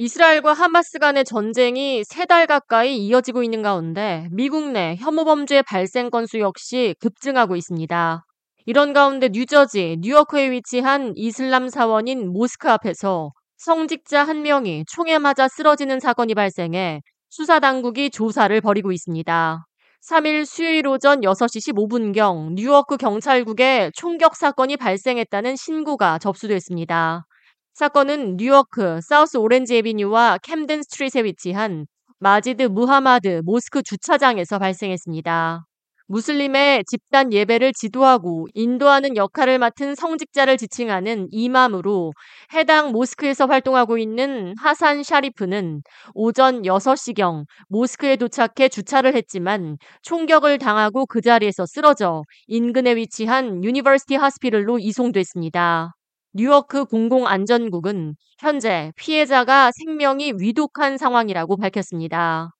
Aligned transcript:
이스라엘과 0.00 0.54
하마스 0.54 0.98
간의 0.98 1.24
전쟁이 1.26 2.02
세 2.04 2.24
달 2.24 2.46
가까이 2.46 2.96
이어지고 2.96 3.42
있는 3.42 3.60
가운데 3.60 4.28
미국 4.30 4.70
내 4.70 4.96
혐오 4.96 5.24
범죄 5.26 5.60
발생 5.62 6.08
건수 6.08 6.38
역시 6.40 6.94
급증하고 7.00 7.54
있습니다. 7.54 8.24
이런 8.64 8.92
가운데 8.94 9.28
뉴저지, 9.28 9.98
뉴요크에 10.00 10.52
위치한 10.52 11.12
이슬람 11.16 11.68
사원인 11.68 12.32
모스크 12.32 12.70
앞에서 12.70 13.32
성직자 13.58 14.24
한 14.24 14.40
명이 14.42 14.84
총에 14.88 15.18
맞아 15.18 15.48
쓰러지는 15.48 16.00
사건이 16.00 16.34
발생해 16.34 17.02
수사 17.28 17.60
당국이 17.60 18.08
조사를 18.10 18.58
벌이고 18.62 18.92
있습니다. 18.92 19.66
3일 20.00 20.46
수요일 20.46 20.86
오전 20.86 21.20
6시 21.20 21.60
15분경 21.60 22.54
뉴요크 22.54 22.96
경찰국에 22.96 23.90
총격 23.94 24.34
사건이 24.34 24.78
발생했다는 24.78 25.56
신고가 25.56 26.18
접수됐습니다. 26.18 27.26
사건은 27.74 28.36
뉴어크 28.36 29.00
South 29.02 29.36
Orange 29.36 29.76
Avenue와 29.76 30.38
Camden 30.42 30.82
Street에 30.82 31.24
위치한 31.24 31.86
마스지드 32.18 32.64
무하마드 32.64 33.40
모스크 33.44 33.82
주차장에서 33.82 34.58
발생했습니다. 34.58 35.64
무슬림의 36.10 36.84
집단 36.86 37.32
예배를 37.32 37.72
지도하고 37.72 38.48
인도하는 38.54 39.16
역할을 39.16 39.60
맡은 39.60 39.94
성직자를 39.94 40.56
지칭하는 40.56 41.28
이맘으로 41.30 42.12
해당 42.52 42.90
모스크에서 42.90 43.46
활동하고 43.46 43.96
있는 43.96 44.54
하산 44.58 45.04
샤리프는 45.04 45.82
오전 46.14 46.66
6시경 46.66 47.44
모스크에 47.68 48.16
도착해 48.16 48.68
주차를 48.68 49.14
했지만 49.14 49.78
총격을 50.02 50.58
당하고 50.58 51.06
그 51.06 51.20
자리에서 51.20 51.64
쓰러져 51.64 52.24
인근에 52.48 52.96
위치한 52.96 53.62
University 53.62 54.16
Hospital로 54.16 54.80
이송됐습니다. 54.80 55.94
뉴어크 56.32 56.84
공공안전국은 56.86 58.14
현재 58.38 58.92
피해자가 58.96 59.70
생명이 59.72 60.34
위독한 60.38 60.96
상황이라고 60.98 61.56
밝혔습니다. 61.56 62.50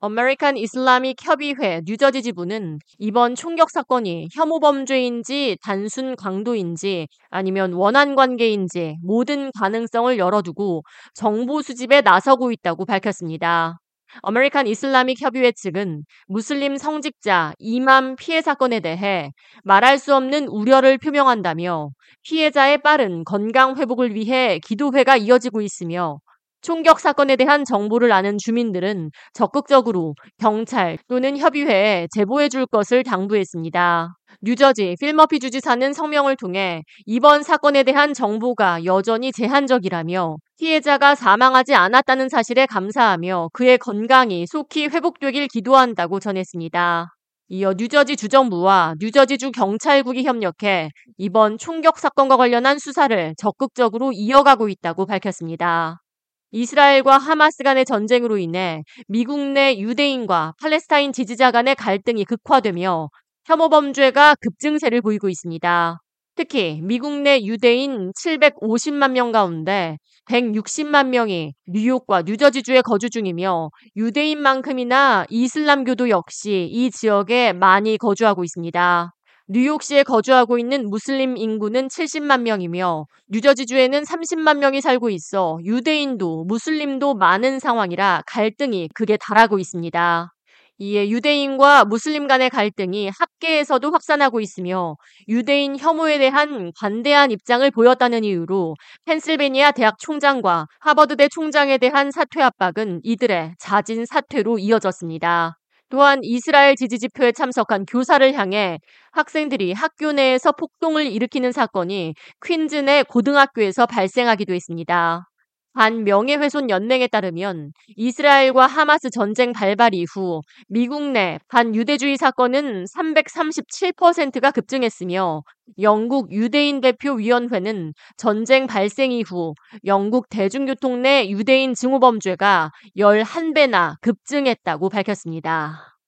American 0.00 0.56
Islamic 0.56 1.16
협의회 1.24 1.82
뉴저지 1.84 2.22
지부는 2.22 2.78
이번 2.98 3.34
총격 3.34 3.70
사건이 3.70 4.28
혐오 4.32 4.60
범죄인지 4.60 5.58
단순 5.62 6.14
강도인지 6.16 7.08
아니면 7.30 7.72
원한 7.72 8.14
관계인지 8.14 8.96
모든 9.02 9.50
가능성을 9.58 10.16
열어두고 10.18 10.82
정보 11.14 11.62
수집에 11.62 12.00
나서고 12.02 12.52
있다고 12.52 12.84
밝혔습니다. 12.86 13.80
American 14.22 14.66
Islamic 14.66 15.20
협의회 15.20 15.52
측은 15.52 16.04
무슬림 16.26 16.76
성직자 16.76 17.54
이맘 17.58 18.16
피해 18.16 18.40
사건에 18.42 18.80
대해 18.80 19.32
말할 19.64 19.98
수 19.98 20.14
없는 20.14 20.48
우려를 20.48 20.98
표명한다며 20.98 21.90
피해자의 22.22 22.78
빠른 22.82 23.24
건강 23.24 23.76
회복을 23.76 24.14
위해 24.14 24.58
기도회가 24.60 25.16
이어지고 25.16 25.60
있으며 25.60 26.20
총격 26.60 27.00
사건에 27.00 27.36
대한 27.36 27.64
정보를 27.64 28.12
아는 28.12 28.36
주민들은 28.38 29.10
적극적으로 29.32 30.14
경찰 30.38 30.98
또는 31.08 31.38
협의회에 31.38 32.08
제보해 32.12 32.48
줄 32.48 32.66
것을 32.66 33.04
당부했습니다. 33.04 34.14
뉴저지 34.42 34.96
필머피 35.00 35.40
주지사는 35.40 35.92
성명을 35.92 36.36
통해 36.36 36.82
이번 37.06 37.42
사건에 37.42 37.82
대한 37.82 38.14
정보가 38.14 38.84
여전히 38.84 39.32
제한적이라며 39.32 40.36
피해자가 40.58 41.14
사망하지 41.14 41.74
않았다는 41.74 42.28
사실에 42.28 42.66
감사하며 42.66 43.50
그의 43.52 43.78
건강이 43.78 44.46
속히 44.46 44.88
회복되길 44.88 45.48
기도한다고 45.48 46.20
전했습니다. 46.20 47.08
이어 47.50 47.72
뉴저지 47.72 48.16
주정부와 48.16 48.96
뉴저지주 49.00 49.52
경찰국이 49.52 50.24
협력해 50.24 50.90
이번 51.16 51.56
총격 51.56 51.98
사건과 51.98 52.36
관련한 52.36 52.78
수사를 52.78 53.34
적극적으로 53.38 54.12
이어가고 54.12 54.68
있다고 54.68 55.06
밝혔습니다. 55.06 56.02
이스라엘과 56.50 57.18
하마스 57.18 57.62
간의 57.62 57.84
전쟁으로 57.84 58.38
인해 58.38 58.82
미국 59.06 59.38
내 59.38 59.78
유대인과 59.78 60.54
팔레스타인 60.60 61.12
지지자 61.12 61.50
간의 61.50 61.74
갈등이 61.74 62.24
극화되며 62.24 63.10
혐오 63.44 63.68
범죄가 63.68 64.36
급증세를 64.40 65.02
보이고 65.02 65.28
있습니다. 65.28 65.98
특히 66.36 66.80
미국 66.82 67.20
내 67.20 67.42
유대인 67.42 68.12
750만 68.12 69.10
명 69.10 69.32
가운데 69.32 69.98
160만 70.30 71.08
명이 71.08 71.54
뉴욕과 71.66 72.22
뉴저지주에 72.22 72.82
거주 72.82 73.10
중이며 73.10 73.70
유대인만큼이나 73.96 75.26
이슬람교도 75.30 76.10
역시 76.10 76.68
이 76.70 76.90
지역에 76.90 77.52
많이 77.52 77.98
거주하고 77.98 78.44
있습니다. 78.44 79.12
뉴욕시에 79.50 80.02
거주하고 80.02 80.58
있는 80.58 80.90
무슬림 80.90 81.38
인구는 81.38 81.88
70만 81.88 82.42
명이며 82.42 83.06
뉴저지주에는 83.28 84.02
30만 84.02 84.58
명이 84.58 84.82
살고 84.82 85.08
있어 85.08 85.58
유대인도 85.64 86.44
무슬림도 86.44 87.14
많은 87.14 87.58
상황이라 87.58 88.24
갈등이 88.26 88.90
극에 88.94 89.16
달하고 89.16 89.58
있습니다. 89.58 90.34
이에 90.80 91.08
유대인과 91.08 91.86
무슬림 91.86 92.26
간의 92.26 92.50
갈등이 92.50 93.10
학계에서도 93.18 93.90
확산하고 93.90 94.40
있으며 94.42 94.96
유대인 95.28 95.78
혐오에 95.78 96.18
대한 96.18 96.70
관대한 96.78 97.30
입장을 97.30 97.68
보였다는 97.70 98.24
이유로 98.24 98.74
펜실베니아 99.06 99.72
대학 99.72 99.98
총장과 99.98 100.66
하버드대 100.80 101.28
총장에 101.30 101.78
대한 101.78 102.10
사퇴 102.10 102.42
압박은 102.42 103.00
이들의 103.02 103.54
자진 103.58 104.04
사퇴로 104.04 104.58
이어졌습니다. 104.58 105.56
또한 105.90 106.20
이스라엘 106.22 106.76
지지 106.76 106.98
집회에 106.98 107.32
참석한 107.32 107.84
교사를 107.86 108.32
향해 108.34 108.78
학생들이 109.12 109.72
학교 109.72 110.12
내에서 110.12 110.52
폭동을 110.52 111.06
일으키는 111.06 111.52
사건이 111.52 112.14
퀸즈 112.44 112.76
내 112.76 113.02
고등학교에서 113.02 113.86
발생하기도 113.86 114.54
했습니다. 114.54 115.28
반 115.74 116.04
명예훼손 116.04 116.70
연맹에 116.70 117.06
따르면 117.06 117.72
이스라엘과 117.96 118.66
하마스 118.66 119.10
전쟁 119.10 119.52
발발 119.52 119.94
이후 119.94 120.40
미국 120.68 121.02
내 121.10 121.38
반유대주의 121.48 122.16
사건은 122.16 122.84
337%가 122.84 124.50
급증했으며 124.50 125.42
영국 125.80 126.32
유대인 126.32 126.80
대표 126.80 127.12
위원회는 127.12 127.92
전쟁 128.16 128.66
발생 128.66 129.12
이후 129.12 129.54
영국 129.84 130.28
대중교통 130.28 131.02
내 131.02 131.28
유대인 131.28 131.74
증오 131.74 132.00
범죄가 132.00 132.70
11배나 132.96 134.00
급증했다고 134.00 134.88
밝혔습니다. 134.88 135.98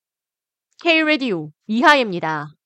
K-Radio 0.82 1.50
이하입니다. 1.66 2.54